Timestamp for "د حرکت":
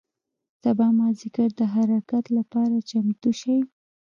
1.59-2.25